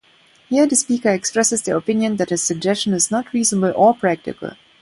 Here, 0.49 0.65
the 0.65 0.75
speaker 0.75 1.09
expresses 1.09 1.61
their 1.61 1.77
opinion 1.77 2.15
that 2.15 2.31
his 2.31 2.41
suggestion 2.41 2.93
is 2.95 3.11
not 3.11 3.31
reasonable 3.33 3.71
or 3.77 3.93
practical. 3.93 4.53